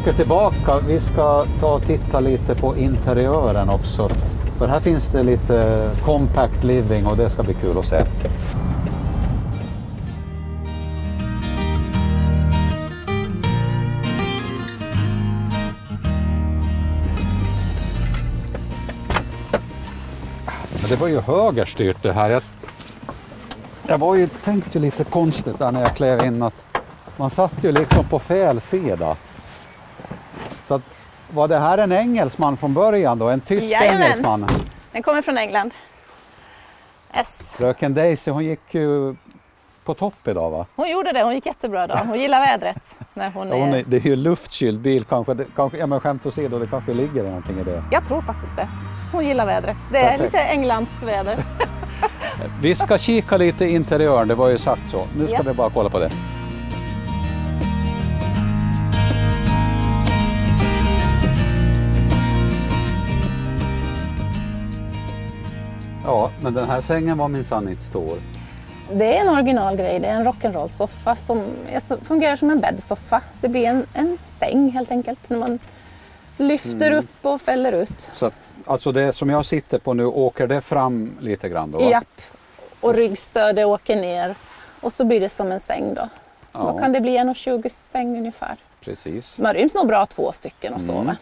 [0.01, 0.79] Åker tillbaka.
[0.87, 4.09] Vi ska ta och titta lite på interiören också.
[4.57, 8.03] För här finns det lite compact living och det ska bli kul att se.
[20.81, 22.29] Men det var ju högerstyrt det här.
[22.29, 22.43] Jag,
[23.87, 26.63] jag var ju, tänkte ju lite konstigt där när jag klev in att
[27.17, 29.15] man satt ju liksom på fel sida.
[30.71, 30.81] Så att,
[31.33, 33.29] var det här en engelsman från början då?
[33.29, 34.01] En tysk Jajamän.
[34.01, 34.47] engelsman?
[34.91, 35.71] Den kommer från England.
[37.13, 37.53] S.
[37.57, 39.15] Fröken Daisy hon gick ju
[39.83, 40.65] på topp idag va?
[40.75, 41.99] Hon gjorde det, hon gick jättebra idag.
[42.07, 42.97] Hon gillar vädret.
[43.13, 43.83] När hon Ja, hon är, är...
[43.87, 45.33] det är ju luftkyld bil kanske.
[45.33, 47.83] Det, kanske ja, men skämt åsido, det kanske ligger någonting i det.
[47.91, 48.67] Jag tror faktiskt det.
[49.11, 49.77] Hon gillar vädret.
[49.91, 50.23] Det är Perfekt.
[50.23, 51.37] lite Englands väder.
[52.61, 55.05] Vi ska kika lite i interiören, det var ju sagt så.
[55.17, 55.47] Nu ska Yes.
[55.47, 56.09] vi bara kolla på det.
[66.05, 68.17] Ja, men den här sängen var minsann inte stor.
[68.93, 69.99] Det är en originalgrej.
[69.99, 71.43] Det är en rock'n'roll-soffa som
[71.81, 73.21] så, fungerar som en bäddsoffa.
[73.41, 75.59] Det blir en, en säng helt enkelt när man
[76.37, 78.09] lyfter upp och fäller ut.
[78.11, 78.31] Så
[78.65, 81.89] alltså det som jag sitter på nu, åker det fram lite grann då?
[81.89, 82.21] Japp.
[82.79, 84.35] Och ryggstödet åker ner
[84.81, 86.09] och så blir det som en säng då.
[86.51, 86.77] Ja.
[86.77, 87.17] Kan det bli?
[87.17, 88.57] 1,20 säng ungefär.
[88.81, 89.39] Precis.
[89.39, 91.17] Man ryms nog bra två stycken och sova.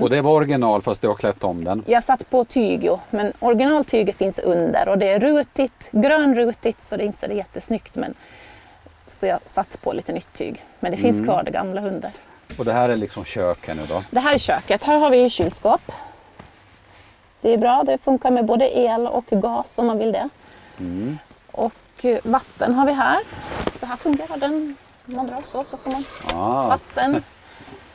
[0.00, 1.84] Och det var original fast du har klätt om den.
[1.86, 6.96] Jag satt på tyg jo, men originaltyget finns under och det är rutigt, grönrutigt så
[6.96, 7.94] det är inte så det är jättesnyggt.
[7.94, 8.14] Men,
[9.06, 10.64] så jag satt på lite nytt tyg.
[10.80, 12.12] Men det finns kvar det gamla under.
[12.58, 14.02] Och det här är liksom kök här nu då.
[14.10, 14.82] Det här är köket.
[14.84, 15.92] Här har vi kylskåp.
[17.40, 17.82] Det är bra.
[17.86, 20.28] Det funkar med både el och gas om man vill det.
[21.50, 23.18] Och eh, vatten har vi här.
[23.74, 24.76] Så här fungerar den.
[25.08, 27.22] Om man drar så så får man Ah, vatten.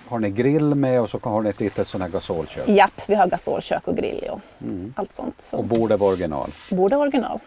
[0.10, 2.67] har ni grill med och så har ni ett litet sån här gasolkök.
[2.67, 4.39] Japp, vi har gasolkök och grill och
[4.95, 5.36] allt sånt.
[5.41, 6.52] Så Och bordet var original.
[6.72, 7.39] borde original.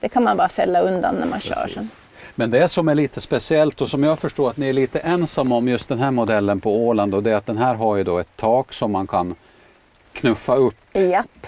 [0.00, 1.62] Det kan man bara fälla undan när man kör sen.
[1.74, 1.94] Precis.
[2.34, 5.54] Men det som är lite speciellt och som jag förstår att ni är lite ensamma
[5.56, 8.04] om just den här modellen på Åland och det är att den här har ju
[8.04, 9.34] då ett tak som man kan
[10.12, 10.74] knuffa upp.
[10.92, 11.46] Japp.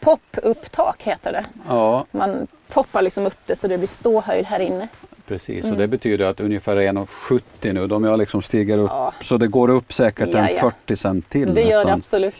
[0.00, 1.44] Pop-upp-tak heter det.
[1.68, 4.88] Ja, Man poppar liksom upp det så det blir ståhöjd här inne.
[5.30, 5.64] Precis.
[5.64, 8.90] Och det betyder att ungefär 1,70 nu, de jag liksom stiger upp.
[8.90, 9.12] Ja.
[9.20, 10.70] Så det går upp säkert en Ja, ja.
[10.86, 11.92] 40 cent till Det gör det nästan.
[11.98, 12.34] absolut.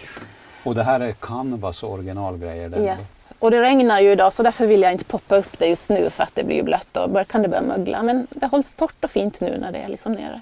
[0.64, 2.68] Och det här är Canvas originalgrejer.
[2.68, 2.84] den.
[2.84, 3.32] Yes.
[3.38, 6.10] Och det regnar ju idag så därför vill jag inte poppa upp det just nu
[6.10, 8.02] för att det blir blött och kan det börja mögla.
[8.02, 10.40] Men det hålls torrt och fint nu när det är liksom nere.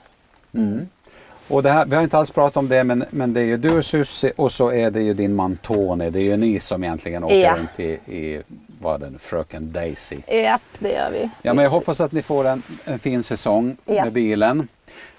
[1.48, 3.56] Och det här, vi har inte alls pratat om det men, men det är ju
[3.56, 6.11] du Susie och så är det ju din man Tony.
[6.11, 7.56] Det är ju ni som egentligen åker Ja.
[7.56, 8.42] runt i, i
[8.80, 10.16] vad är det nu, Fröken Daisy.
[10.28, 11.30] Japp, det gör vi.
[11.42, 14.04] Ja, men jag hoppas att ni får en, en fin säsong Yes.
[14.04, 14.68] med bilen.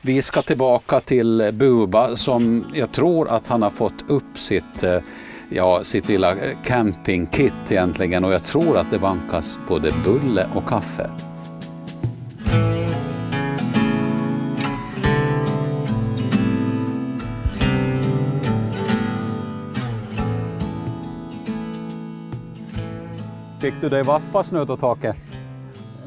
[0.01, 4.97] Vi ska tillbaka till Buba som jag tror att han har fått upp sitt, eh,
[5.49, 11.09] ja, sitt lilla campingkit egentligen och jag tror att det vankas både bulle och kaffe.
[23.59, 25.15] Fick du dig vattpass nu då Take?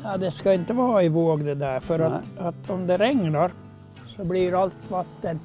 [0.05, 3.53] Ja, det ska inte vara i våg det där för att, att om det regnar
[4.17, 5.41] så blir allt vatten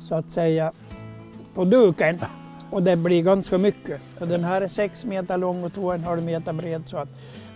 [0.00, 0.72] så att säga
[1.54, 2.20] på duken
[2.70, 4.00] och det blir ganska mycket.
[4.20, 7.08] Och den här är 6 meter lång och 2,5 meter bred så att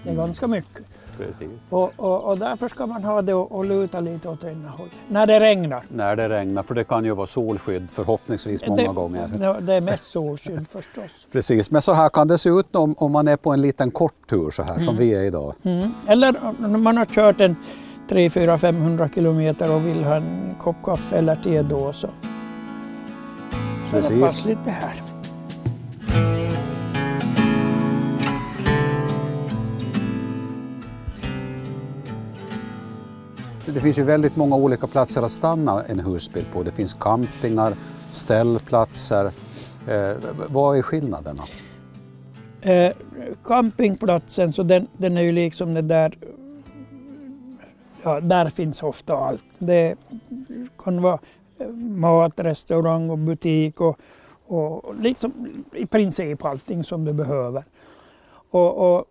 [0.03, 0.83] det är ganska mycket.
[1.27, 1.51] Precis.
[1.71, 4.95] Och, och, och därför ska man ha det och, och luta lite åt ena hållet.
[5.09, 5.85] När det regnar.
[5.89, 9.61] När det regnar, för det kan ju vara solskydd förhoppningsvis många det, gånger.
[9.61, 11.27] Det, är mest solskydd förstås.
[11.33, 13.91] Precis, men så här kan det se ut om, om man är på en liten
[13.91, 15.55] kort tur så här som vi är idag.
[15.63, 15.91] Mm.
[16.07, 17.57] Eller om man har kört en
[18.09, 22.09] 3 4 500 kilometer och vill ha en kopp kaffe eller te då så.
[23.91, 25.10] Så det passligt det här.
[33.75, 36.63] Det finns ju väldigt många olika platser att stanna en husbil på.
[36.63, 37.75] Det finns campingar,
[38.11, 39.25] ställplatser.
[39.89, 40.17] Eh,
[40.49, 41.43] vad är skillnaderna?
[42.61, 42.93] Eh,
[43.45, 46.15] campingplatsen så den, den är ju liksom det där
[48.03, 49.43] Ja, där finns ofta allt.
[49.59, 49.95] Det
[50.79, 51.19] kan vara
[51.59, 53.99] eh, mat, restaurang och butik och,
[54.47, 55.33] och liksom
[55.73, 57.65] i princip allting som du behöver.
[58.51, 59.05] Och, och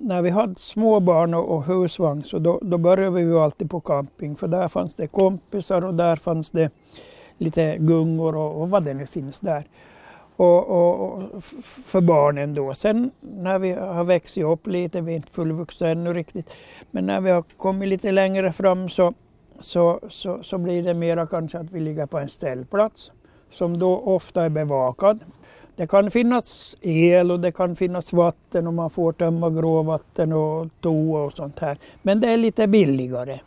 [0.00, 3.80] när vi hade småbarn och, och husvagn så då, då började vi ju alltid på
[3.80, 6.70] camping för där fanns det kompisar och där fanns det
[7.38, 9.64] lite gungor och, och vad det nu finns där.
[10.36, 12.74] Och, och, och för barnen då.
[12.74, 16.50] Sen när vi har växt upp lite, vi är inte fullvuxna ännu riktigt,
[16.90, 19.14] men när vi har kommit lite längre fram så,
[19.60, 23.10] så, så, så blir det mera kanske att vi ligger på en ställplats
[23.50, 25.20] som då ofta är bevakad.
[25.76, 30.68] Det kan finnas el och det kan finnas vatten och man får tömma gråvatten och
[30.80, 31.78] toa och sånt här.
[32.02, 33.40] Men det är lite billigare.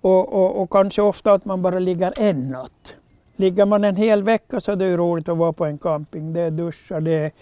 [0.00, 2.94] Och, och, och kanske ofta att man bara ligger en natt.
[3.36, 6.32] Ligger man en hel vecka så är det ju roligt att vara på en camping.
[6.32, 7.32] Det är duschar, det är,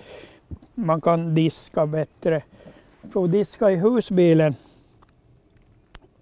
[0.75, 2.43] man kan diska bättre.
[3.13, 4.55] För att diska i husbilen,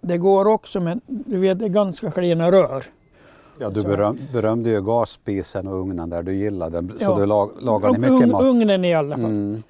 [0.01, 2.85] det går också men du vet det är ganska klena rör.
[3.61, 6.89] Ja, du beröm, berömde ju gasspisen och ugnen där du gillade den.
[6.89, 7.15] Så Ja.
[7.19, 8.43] du lag, lagar ni mycket mat?
[8.43, 9.25] Ugnen i alla fall.
[9.25, 9.63] Mm.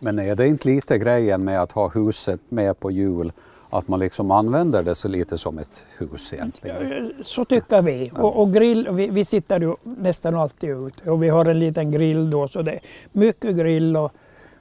[0.00, 3.32] Men är det inte lite grejen med att ha huset med på jul?
[3.70, 7.12] Att man liksom använder det så lite som ett hus egentligen?
[7.20, 8.10] Så tycker vi.
[8.18, 11.90] Och, och grill, vi, vi sitter ju nästan alltid ute och vi har en liten
[11.90, 12.80] grill då så det är
[13.12, 13.96] mycket grill.
[13.96, 14.12] Och,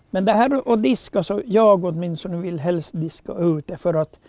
[0.10, 4.20] men det här att diska så jag åtminstone vill helst diska ute för att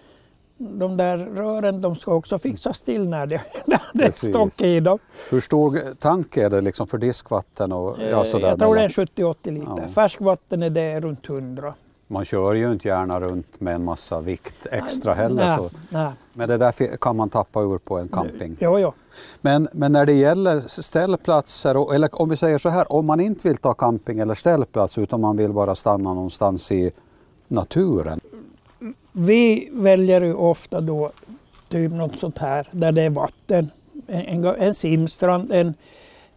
[0.56, 4.80] de där rören de ska också fixas till när det, när det är stock i
[4.80, 4.98] dem.
[5.30, 7.72] Hur stor tank är det liksom för diskvatten?
[7.72, 9.82] Och, ja, Eh, sådär jag tror det är 70-80 liter.
[9.82, 9.88] Ja.
[9.88, 11.74] Färskvatten är det runt 100.
[12.06, 15.46] Man kör ju inte gärna runt med en massa vikt extra heller.
[15.46, 15.70] Nej, Så.
[15.88, 16.10] nej.
[16.32, 18.56] Men det där kan man tappa ur på en camping.
[18.60, 18.92] Jo, jo.
[19.40, 23.20] Men, men när det gäller ställplatser, och, eller om vi säger så här, om man
[23.20, 26.92] inte vill ta camping eller ställplats utan man vill bara stanna någonstans i
[27.48, 28.20] naturen.
[29.16, 31.10] Vi väljer ju ofta då
[31.68, 33.70] typ något sånt här där det är vatten.
[34.06, 35.74] En, en, en simstrand, en,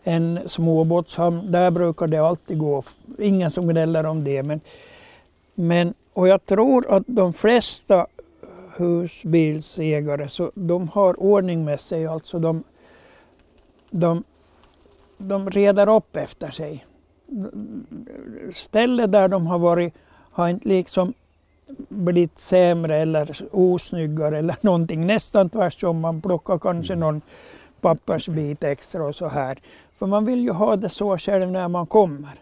[0.03, 1.51] en småbåtshamn.
[1.51, 2.83] Där brukar det alltid gå.
[3.19, 4.43] Ingen som gnäller om det.
[4.43, 4.61] Men,
[5.55, 8.07] men, och jag tror att de flesta
[8.77, 12.07] husbilsägare så de har ordning med sig.
[12.07, 12.63] Alltså de,
[13.89, 14.23] de,
[15.17, 16.85] de reder upp efter sig.
[18.51, 19.93] Stället där de har varit
[20.31, 21.13] har inte liksom
[21.89, 25.07] blivit sämre eller osnyggare eller någonting.
[25.07, 25.99] Nästan tvärtom.
[25.99, 27.21] Man plockar kanske någon
[27.81, 29.59] pappersbit extra och så här.
[29.93, 32.35] För man vill ju ha det så själv när man kommer.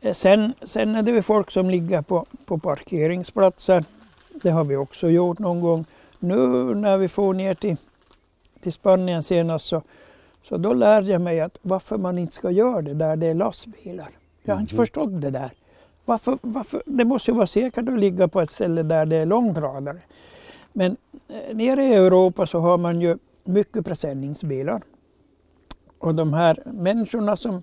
[0.00, 3.84] Eh, Sen, sen är det ju folk som ligger på, på parkeringsplatser.
[4.42, 5.84] Det har vi också gjort någon gång.
[6.18, 6.36] Nu
[6.74, 7.76] när vi får ner till,
[8.60, 9.82] till Spanien senast så,
[10.48, 13.34] så då lärde jag mig att varför man inte ska göra det där det är
[13.34, 14.08] lastbilar.
[14.42, 14.82] Jag har inte Mhm.
[14.82, 15.50] förstått det där.
[16.06, 16.82] Varför, varför?
[16.86, 19.98] Det måste ju vara säkert att ligga på ett ställe där det är långtradare.
[20.72, 20.96] Men
[21.28, 24.82] eh, nere i Europa så har man ju mycket presenningsbilar.
[25.98, 27.62] Och de här människorna som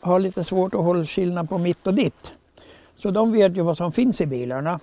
[0.00, 2.32] har lite svårt att hålla skillnad på mitt och ditt.
[2.96, 4.80] Så de vet ju vad som finns i bilarna.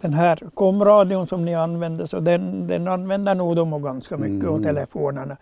[0.00, 4.48] Den här komradion som ni använder, så den, den använder nog de och ganska mycket
[4.48, 4.74] och Mm.
[4.74, 5.36] telefonerna.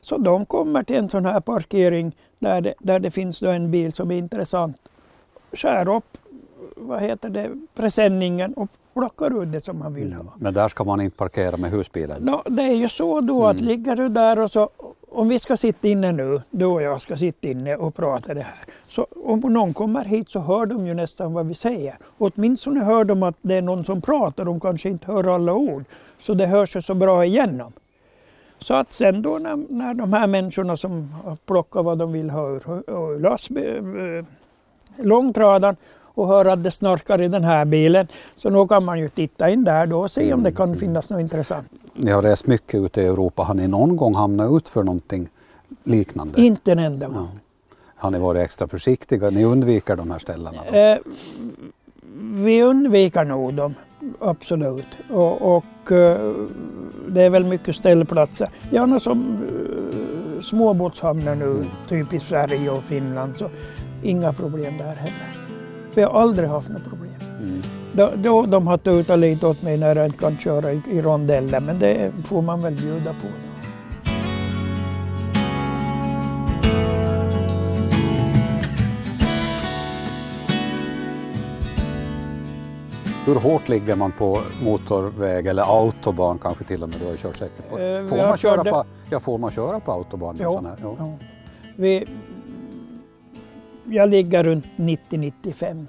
[0.00, 3.70] Så de kommer till en sån här parkering där det, där det finns då en
[3.70, 4.76] bil som är intressant.
[5.56, 6.18] Skär upp
[6.76, 10.22] vad heter det, presenningen och plockar ut det som man vill ha.
[10.36, 12.22] Men där ska man inte parkera med husbilen.
[12.22, 13.66] Nå, det är ju så då att Mm.
[13.66, 14.68] ligger du där och så,
[15.10, 18.40] om vi ska sitta inne nu, du och jag ska sitta inne och prata det
[18.42, 18.64] här.
[18.84, 21.98] Så om någon kommer hit så hör de ju nästan vad vi säger.
[22.18, 25.84] Åtminstone hör de att det är någon som pratar, de kanske inte hör alla ord.
[26.20, 27.72] Så det hörs ju så bra igenom.
[28.58, 32.30] Så att sen då när, när de här människorna som har plockat vad de vill
[32.30, 34.24] ha ur, ur lastbil- eh,
[34.96, 35.76] långtradaren
[36.16, 38.06] och hör att det snarkar i den här bilen.
[38.36, 41.10] Så då kan man ju titta in där då och se om det kan finnas
[41.10, 41.66] något intressant.
[41.94, 43.42] Ni har rest mycket ute i Europa.
[43.42, 45.28] Har ni någon gång hamnat ut för någonting
[45.84, 46.40] liknande?
[46.40, 47.12] Inte en enda Ja.
[47.12, 47.28] gång.
[47.96, 49.30] Har ni varit extra försiktiga?
[49.30, 50.58] Ni undviker de här ställena?
[50.72, 50.76] Då?
[50.78, 50.98] Eh,
[52.44, 53.74] vi undviker nog dem,
[54.20, 54.86] absolut.
[55.10, 56.32] Och, och eh,
[57.08, 58.50] det är väl mycket ställplatser.
[58.70, 63.36] Gärna som uh, småbåtshamnar nu, typ i Sverige och Finland.
[63.36, 63.50] Så
[64.04, 65.36] inga problem där heller.
[65.94, 67.10] Vi har aldrig haft några problem.
[67.40, 67.62] Mm.
[67.92, 71.02] Då, då de har tutat lite åt mig när jag inte kan köra i, i
[71.02, 73.26] rondeller, men det får man väl bjuda på.
[73.26, 73.54] Då.
[83.26, 86.98] Hur hårt ligger man på motorväg eller autobahn kanske till och med?
[86.98, 87.78] Du har ju kört säkert på.
[87.78, 90.36] Eh, Får man, köra på, ja, får man köra på autobahn?
[90.40, 90.76] Ja, sån här?
[90.82, 90.94] Ja.
[90.98, 91.18] Ja.
[91.76, 92.06] Vi,
[93.90, 95.86] jag ligger runt 90-95.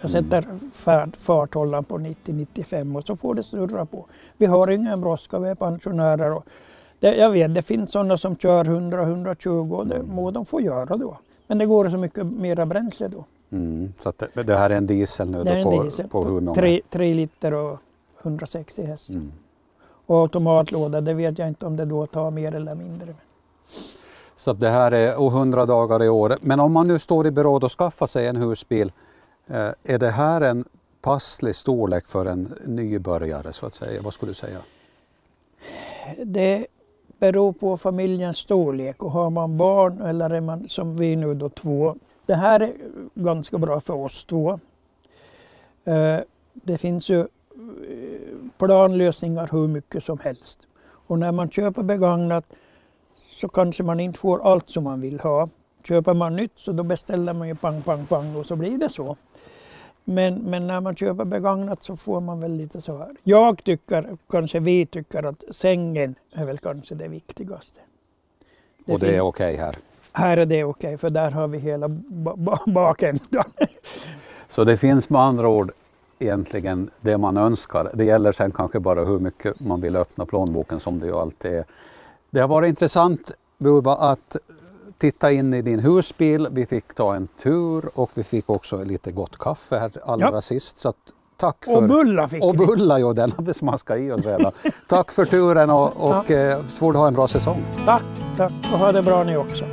[0.00, 4.06] Jag sätter färd, farthållaren på 90-95 och så får det snurra på.
[4.36, 6.32] Vi har ingen brådska, vi är pensionärer.
[6.32, 6.46] Och
[7.00, 10.96] det, jag vet, det finns sådana som kör 100-120 och det må de få göra
[10.96, 11.18] då.
[11.46, 13.24] Men det går så mycket mera bränsle då.
[13.50, 13.92] Mm.
[14.00, 16.80] Så det, det här är en diesel nu Det då på, diesel på hur många?
[16.90, 17.78] 3 liter och
[18.22, 19.08] 160 häst.
[19.08, 19.32] Mm.
[20.06, 23.14] Och automatlåda, det vet jag inte om det då tar mer eller mindre.
[24.42, 26.36] Så att det här är och 100 dagar i år.
[26.40, 28.92] Men om man nu står i beråd och skaffar sig en husbil,
[29.46, 30.64] eh, är det här en
[31.00, 34.02] passlig storlek för en nybörjare så att säga?
[34.02, 34.58] Vad skulle du säga?
[36.24, 36.66] Det
[37.18, 41.48] beror på familjens storlek och har man barn eller är man som vi nu då
[41.48, 41.96] två.
[42.26, 42.72] Det här är
[43.14, 44.60] ganska bra för oss två.
[45.84, 46.18] Eh,
[46.52, 47.26] det finns ju eh,
[48.58, 50.66] planlösningar hur mycket som helst.
[51.06, 52.44] Och när man köper begagnat
[53.42, 55.48] så kanske man inte får allt som man vill ha.
[55.88, 58.88] Köper man nytt så då beställer man ju pang, pang, pang och så blir det
[58.88, 59.16] så.
[60.04, 63.10] Men, men när man köper begagnat så får man väl lite så här.
[63.22, 67.80] Jag tycker, kanske vi tycker att sängen är väl kanske det viktigaste.
[68.88, 69.76] Och det är okej här?
[70.12, 73.44] Här är det okej för där har vi hela ba- ba- bakändan.
[74.48, 75.72] Så det finns med andra ord
[76.18, 77.90] egentligen det man önskar.
[77.94, 81.52] Det gäller sen kanske bara hur mycket man vill öppna plånboken som det ju alltid
[81.52, 81.64] är.
[82.34, 84.36] Det har varit intressant Bubba att
[84.98, 86.48] titta in i din husbil.
[86.50, 90.40] Vi fick ta en tur och vi fick också lite gott kaffe här allra ja.
[90.40, 90.78] sist.
[90.78, 90.92] Så
[91.36, 91.76] tack för...
[91.76, 94.52] Och bullar fick Och bullar, jo den hade smaskat i oss redan.
[94.88, 96.36] tack för turen och, och ja.
[96.36, 97.64] eh, får du ha en bra säsong.
[97.86, 98.04] Tack,
[98.36, 99.64] tack och ha det bra ni också.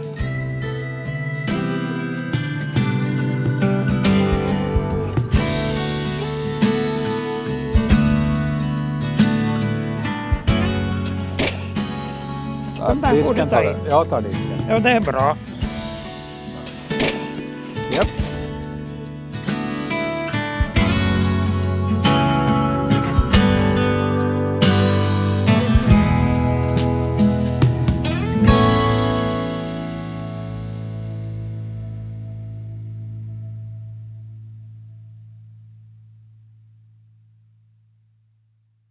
[12.90, 13.76] den där får du ta in.
[13.90, 14.48] Jag tar disken.
[14.70, 15.36] Ja, det är bra.